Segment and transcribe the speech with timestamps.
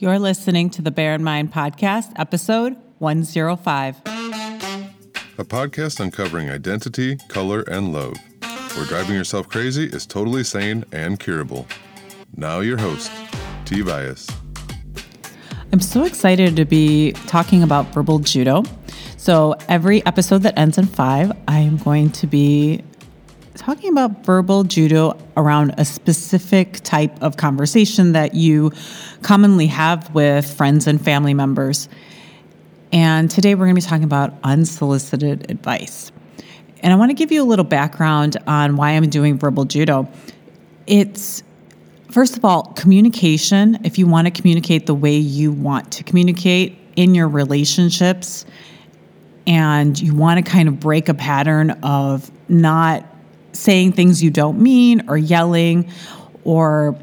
[0.00, 3.96] You're listening to the Bear in Mind podcast, episode 105.
[4.06, 8.14] A podcast uncovering identity, color, and love,
[8.76, 11.66] where driving yourself crazy is totally sane and curable.
[12.36, 13.10] Now, your host,
[13.64, 13.82] T.
[13.82, 14.28] Bias.
[15.72, 18.62] I'm so excited to be talking about verbal judo.
[19.16, 22.84] So, every episode that ends in five, I am going to be
[23.58, 28.72] talking about verbal judo around a specific type of conversation that you
[29.22, 31.88] commonly have with friends and family members.
[32.92, 36.12] And today we're going to be talking about unsolicited advice.
[36.82, 40.08] And I want to give you a little background on why I'm doing verbal judo.
[40.86, 41.42] It's
[42.12, 43.78] first of all, communication.
[43.84, 48.46] If you want to communicate the way you want to communicate in your relationships,
[49.48, 53.06] and you want to kind of break a pattern of not
[53.52, 55.90] saying things you don't mean or yelling
[56.44, 56.98] or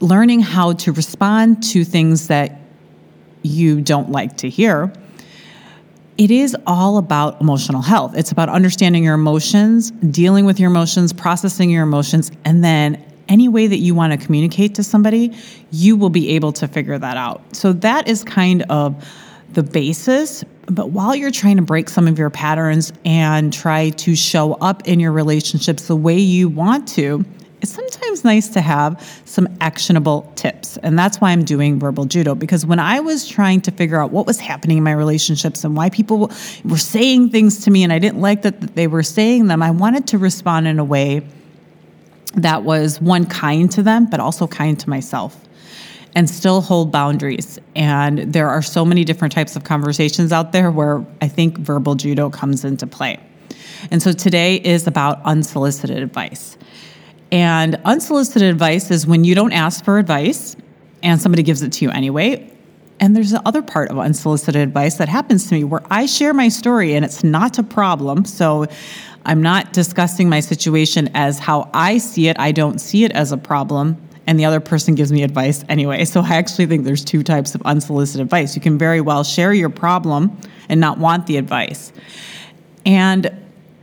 [0.00, 2.60] learning how to respond to things that
[3.42, 4.92] you don't like to hear.
[6.18, 8.16] It is all about emotional health.
[8.16, 13.48] It's about understanding your emotions, dealing with your emotions, processing your emotions, and then any
[13.48, 15.34] way that you want to communicate to somebody,
[15.70, 17.56] you will be able to figure that out.
[17.56, 19.08] So that is kind of
[19.52, 20.44] the basis.
[20.66, 24.86] But while you're trying to break some of your patterns and try to show up
[24.86, 27.24] in your relationships the way you want to,
[27.60, 30.76] it's sometimes nice to have some actionable tips.
[30.78, 34.10] And that's why I'm doing verbal judo because when I was trying to figure out
[34.10, 36.30] what was happening in my relationships and why people
[36.64, 39.70] were saying things to me and I didn't like that they were saying them, I
[39.70, 41.24] wanted to respond in a way
[42.34, 45.36] that was one kind to them, but also kind to myself
[46.14, 47.58] and still hold boundaries.
[47.74, 51.94] And there are so many different types of conversations out there where I think verbal
[51.94, 53.18] judo comes into play.
[53.90, 56.56] And so today is about unsolicited advice.
[57.30, 60.54] And unsolicited advice is when you don't ask for advice
[61.02, 62.48] and somebody gives it to you anyway.
[63.00, 66.34] And there's the other part of unsolicited advice that happens to me where I share
[66.34, 68.24] my story and it's not a problem.
[68.24, 68.66] So
[69.24, 72.38] I'm not discussing my situation as how I see it.
[72.38, 73.96] I don't see it as a problem
[74.26, 76.04] and the other person gives me advice anyway.
[76.04, 78.54] So I actually think there's two types of unsolicited advice.
[78.54, 80.36] You can very well share your problem
[80.68, 81.92] and not want the advice.
[82.86, 83.30] And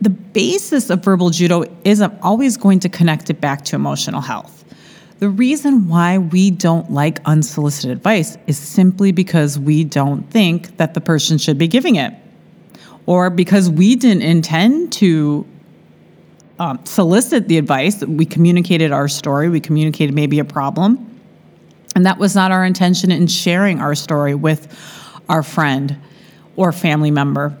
[0.00, 4.20] the basis of verbal judo is I'm always going to connect it back to emotional
[4.20, 4.64] health.
[5.18, 10.94] The reason why we don't like unsolicited advice is simply because we don't think that
[10.94, 12.14] the person should be giving it,
[13.06, 15.44] or because we didn't intend to
[16.58, 18.04] um, solicit the advice.
[18.04, 21.04] We communicated our story, we communicated maybe a problem.
[21.94, 24.68] And that was not our intention in sharing our story with
[25.28, 25.96] our friend
[26.56, 27.56] or family member.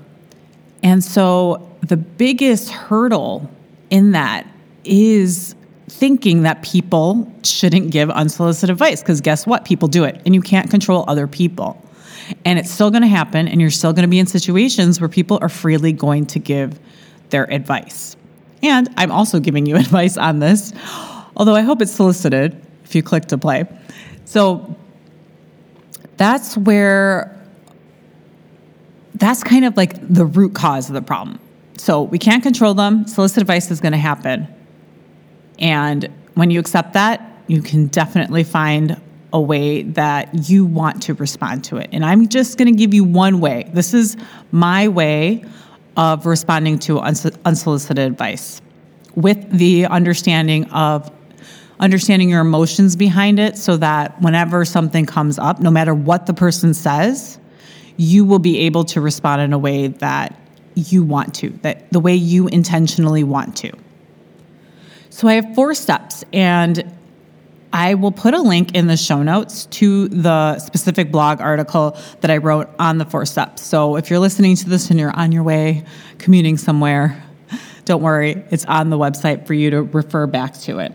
[0.82, 3.50] And so the biggest hurdle
[3.90, 4.46] in that
[4.84, 5.54] is
[5.88, 9.64] thinking that people shouldn't give unsolicited advice because guess what?
[9.64, 11.82] People do it and you can't control other people.
[12.44, 15.08] And it's still going to happen, and you're still going to be in situations where
[15.08, 16.78] people are freely going to give
[17.30, 18.17] their advice.
[18.62, 20.72] And I'm also giving you advice on this,
[21.36, 23.66] although I hope it's solicited if you click to play.
[24.24, 24.76] So
[26.16, 27.34] that's where,
[29.14, 31.40] that's kind of like the root cause of the problem.
[31.76, 33.06] So we can't control them.
[33.06, 34.48] Solicit advice is going to happen.
[35.58, 39.00] And when you accept that, you can definitely find
[39.32, 41.88] a way that you want to respond to it.
[41.92, 43.70] And I'm just going to give you one way.
[43.72, 44.16] This is
[44.50, 45.44] my way
[45.98, 48.62] of responding to unsolicited advice
[49.16, 51.10] with the understanding of
[51.80, 56.34] understanding your emotions behind it so that whenever something comes up, no matter what the
[56.34, 57.38] person says,
[57.96, 60.40] you will be able to respond in a way that
[60.74, 63.72] you want to, that the way you intentionally want to.
[65.10, 66.96] So I have four steps and
[67.72, 72.30] I will put a link in the show notes to the specific blog article that
[72.30, 73.62] I wrote on the four steps.
[73.62, 75.84] So if you're listening to this and you're on your way
[76.18, 77.22] commuting somewhere,
[77.84, 80.92] don't worry, it's on the website for you to refer back to it.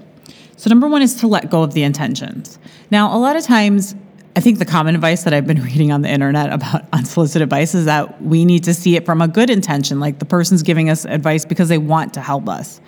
[0.57, 2.59] So, number one is to let go of the intentions.
[2.91, 3.95] Now, a lot of times,
[4.35, 7.73] I think the common advice that I've been reading on the internet about unsolicited advice
[7.73, 10.89] is that we need to see it from a good intention, like the person's giving
[10.89, 12.79] us advice because they want to help us.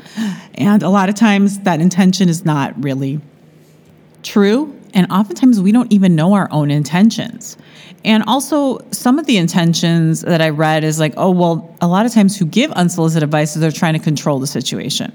[0.53, 3.19] And a lot of times, that intention is not really
[4.25, 4.77] true.
[4.93, 7.57] And oftentimes we don't even know our own intentions.
[8.05, 12.05] And also, some of the intentions that I read is like, oh, well, a lot
[12.05, 15.11] of times who give unsolicited advice is they're trying to control the situation.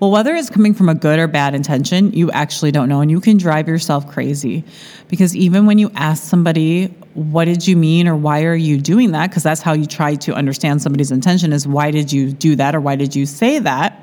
[0.00, 3.00] Well, whether it's coming from a good or bad intention, you actually don't know.
[3.00, 4.64] And you can drive yourself crazy
[5.06, 9.12] because even when you ask somebody, what did you mean or why are you doing
[9.12, 9.30] that?
[9.30, 12.74] Because that's how you try to understand somebody's intention is why did you do that
[12.74, 13.98] or why did you say that?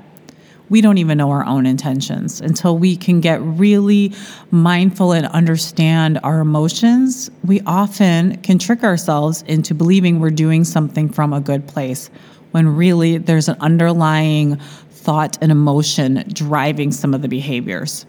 [0.69, 2.41] We don't even know our own intentions.
[2.41, 4.13] Until we can get really
[4.51, 11.09] mindful and understand our emotions, we often can trick ourselves into believing we're doing something
[11.09, 12.09] from a good place
[12.51, 14.57] when really there's an underlying
[14.89, 18.05] thought and emotion driving some of the behaviors.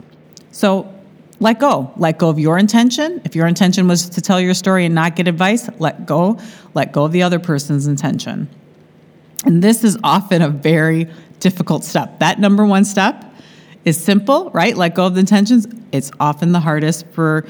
[0.53, 0.93] So
[1.39, 1.91] let go.
[1.97, 3.23] Let go of your intention.
[3.25, 6.39] If your intention was to tell your story and not get advice, let go.
[6.75, 8.49] Let go of the other person's intention.
[9.45, 11.09] And this is often a very
[11.41, 12.19] difficult step.
[12.21, 13.25] That number one step
[13.85, 14.77] is simple, right?
[14.77, 15.67] Let go of the intentions.
[15.93, 17.47] It's often the hardest for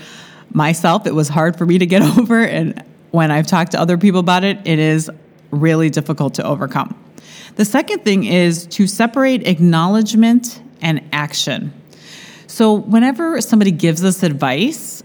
[0.52, 1.06] myself.
[1.06, 2.42] It was hard for me to get over.
[2.42, 5.10] And when I've talked to other people about it, it is
[5.50, 6.96] really difficult to overcome.
[7.56, 11.72] The second thing is to separate acknowledgement and action.
[12.46, 15.02] So, whenever somebody gives us advice,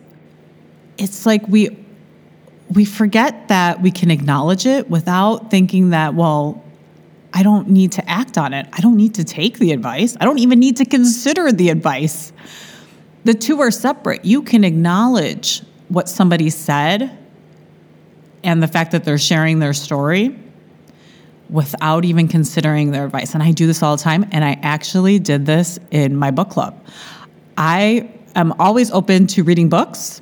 [0.98, 1.86] it's like we
[2.74, 6.64] we forget that we can acknowledge it without thinking that, well,
[7.36, 8.66] I don't need to act on it.
[8.72, 10.16] I don't need to take the advice.
[10.20, 12.32] I don't even need to consider the advice.
[13.26, 14.24] The two are separate.
[14.24, 17.16] You can acknowledge what somebody said
[18.44, 20.40] and the fact that they're sharing their story
[21.50, 23.34] without even considering their advice.
[23.34, 24.26] And I do this all the time.
[24.32, 26.82] And I actually did this in my book club.
[27.58, 30.22] I am always open to reading books,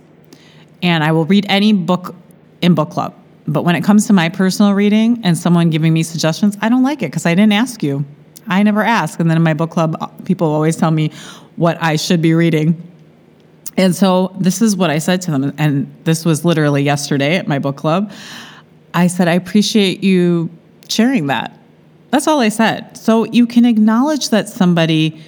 [0.82, 2.16] and I will read any book
[2.62, 3.16] in book club.
[3.48, 6.84] But when it comes to my personal reading and someone giving me suggestions, I don't
[6.84, 8.06] like it because I didn't ask you.
[8.48, 9.20] I never ask.
[9.20, 11.12] And then in my book club, people always tell me
[11.56, 12.82] what I should be reading.
[13.78, 15.54] And so this is what I said to them.
[15.58, 18.12] And this was literally yesterday at my book club.
[18.94, 20.50] I said, I appreciate you
[20.88, 21.58] sharing that.
[22.12, 22.96] That's all I said.
[22.96, 25.20] So you can acknowledge that somebody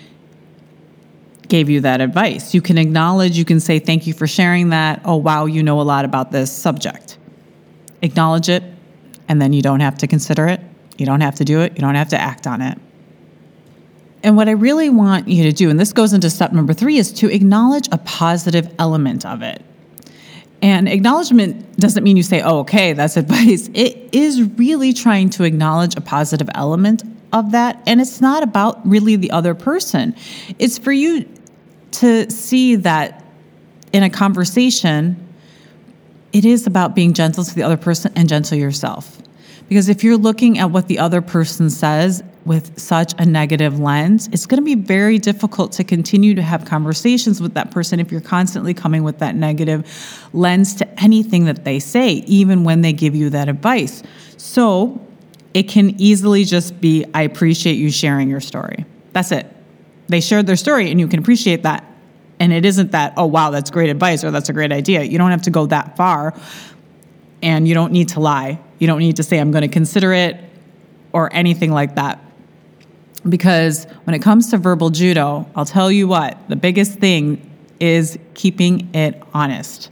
[1.47, 2.53] gave you that advice.
[2.53, 5.01] You can acknowledge, you can say, Thank you for sharing that.
[5.05, 7.14] Oh, wow, you know a lot about this subject.
[8.05, 8.63] Acknowledge it,
[9.27, 10.61] and then you don't have to consider it.
[10.97, 11.73] You don't have to do it.
[11.75, 12.77] You don't have to act on it.
[14.23, 16.97] And what I really want you to do, and this goes into step number three,
[16.97, 19.61] is to acknowledge a positive element of it.
[20.61, 23.69] And acknowledgement doesn't mean you say, oh, okay, that's advice.
[23.73, 27.03] It is really trying to acknowledge a positive element
[27.33, 27.81] of that.
[27.85, 30.15] And it's not about really the other person,
[30.59, 31.27] it's for you
[31.91, 33.23] to see that
[33.93, 35.24] in a conversation,
[36.35, 39.21] it is about being gentle to the other person and gentle yourself.
[39.69, 44.27] Because if you're looking at what the other person says with such a negative lens,
[44.33, 48.11] it's going to be very difficult to continue to have conversations with that person if
[48.11, 52.91] you're constantly coming with that negative lens to anything that they say, even when they
[52.91, 54.03] give you that advice.
[54.35, 55.01] So
[55.53, 58.83] it can easily just be, I appreciate you sharing your story.
[59.13, 59.49] That's it.
[60.09, 61.85] They shared their story and you can appreciate that.
[62.45, 65.01] And it isn't that, oh, wow, that's great advice or that's a great idea.
[65.01, 66.39] You don't have to go that far
[67.41, 68.59] and you don't need to lie.
[68.77, 70.37] You don't need to say, I'm going to consider it
[71.11, 72.23] or anything like that.
[73.27, 77.49] Because when it comes to verbal judo, I'll tell you what, the biggest thing
[77.79, 79.89] is keeping it honest.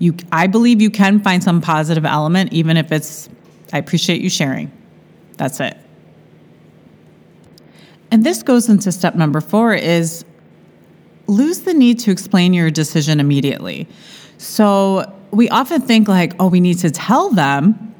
[0.00, 3.28] You, I believe you can find some positive element, even if it's,
[3.72, 4.72] I appreciate you sharing.
[5.36, 5.76] That's it.
[8.10, 10.24] And this goes into step number four is
[11.30, 13.88] lose the need to explain your decision immediately.
[14.38, 17.94] So we often think like, oh, we need to tell them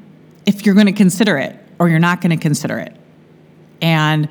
[0.45, 2.95] if you're going to consider it or you're not going to consider it.
[3.81, 4.27] And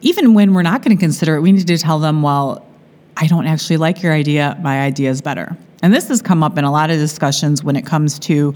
[0.00, 2.66] even when we're not going to consider it, we need to tell them, well,
[3.16, 4.58] I don't actually like your idea.
[4.62, 5.56] My idea is better.
[5.82, 8.54] And this has come up in a lot of discussions when it comes to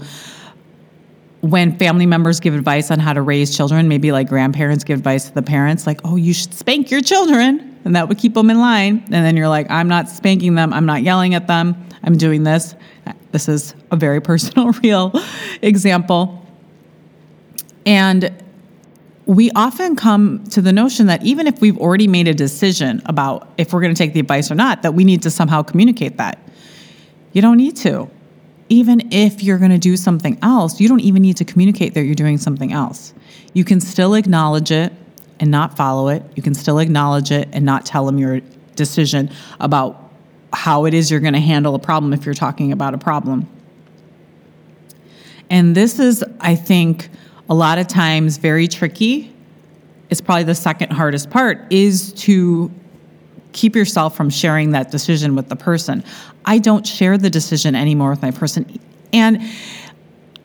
[1.41, 5.29] when family members give advice on how to raise children, maybe like grandparents give advice
[5.29, 8.49] to the parents, like, oh, you should spank your children, and that would keep them
[8.49, 9.03] in line.
[9.05, 12.43] And then you're like, I'm not spanking them, I'm not yelling at them, I'm doing
[12.43, 12.75] this.
[13.31, 15.13] This is a very personal, real
[15.61, 16.45] example.
[17.85, 18.33] And
[19.25, 23.47] we often come to the notion that even if we've already made a decision about
[23.57, 26.17] if we're going to take the advice or not, that we need to somehow communicate
[26.17, 26.39] that.
[27.33, 28.09] You don't need to.
[28.69, 32.05] Even if you're going to do something else, you don't even need to communicate that
[32.05, 33.13] you're doing something else.
[33.53, 34.93] You can still acknowledge it
[35.39, 36.23] and not follow it.
[36.35, 38.41] You can still acknowledge it and not tell them your
[38.75, 40.11] decision about
[40.51, 43.47] how it is you're going to handle a problem if you're talking about a problem.
[45.49, 47.09] And this is, I think,
[47.49, 49.33] a lot of times very tricky.
[50.09, 52.71] It's probably the second hardest part is to
[53.51, 56.03] keep yourself from sharing that decision with the person.
[56.45, 58.79] I don't share the decision anymore with my person.
[59.11, 59.41] And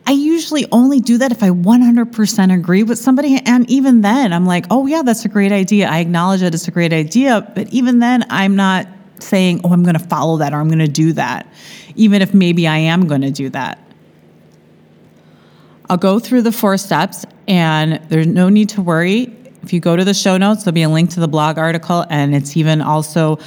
[0.07, 3.39] I usually only do that if I 100% agree with somebody.
[3.43, 5.87] And even then, I'm like, oh, yeah, that's a great idea.
[5.87, 7.51] I acknowledge that it's a great idea.
[7.55, 8.87] But even then, I'm not
[9.19, 11.51] saying, oh, I'm going to follow that or I'm going to do that,
[11.95, 13.79] even if maybe I am going to do that.
[15.89, 19.35] I'll go through the four steps, and there's no need to worry.
[19.61, 22.05] If you go to the show notes, there'll be a link to the blog article,
[22.09, 23.39] and it's even also,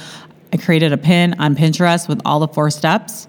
[0.53, 3.27] I created a pin on Pinterest with all the four steps.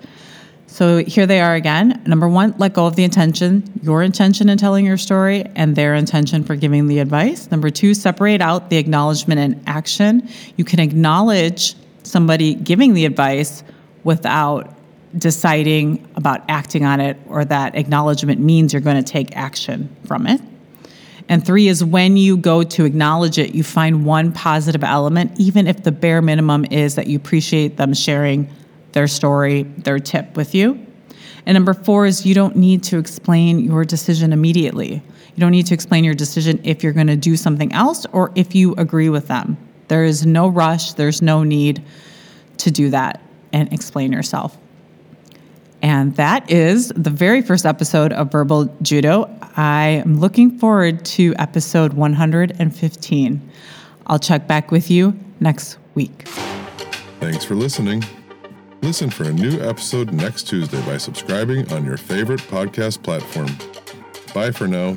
[0.71, 2.01] So here they are again.
[2.07, 5.97] Number one, let go of the intention, your intention in telling your story, and their
[5.97, 7.51] intention for giving the advice.
[7.51, 10.27] Number two, separate out the acknowledgement and action.
[10.57, 11.75] You can acknowledge
[12.05, 13.65] somebody giving the advice
[14.05, 14.73] without
[15.19, 20.29] deciding about acting on it or that acknowledgement means you're going to take action from
[20.29, 20.41] it.
[21.29, 25.67] And three is when you go to acknowledge it, you find one positive element, even
[25.67, 28.49] if the bare minimum is that you appreciate them sharing
[28.93, 30.87] their story, their tip with you.
[31.47, 34.95] And number four is you don't need to explain your decision immediately.
[34.95, 38.33] You don't need to explain your decision if you're going to do something else or
[38.35, 39.57] if you agree with them.
[39.89, 41.83] There is no rush, there's no need
[42.59, 43.21] to do that
[43.53, 44.57] and explain yourself.
[45.83, 49.35] And that is the very first episode of Verbal Judo.
[49.57, 53.51] I am looking forward to episode 115.
[54.07, 56.29] I'll check back with you next week.
[57.19, 58.05] Thanks for listening.
[58.83, 63.49] Listen for a new episode next Tuesday by subscribing on your favorite podcast platform.
[64.35, 64.97] Bye for now.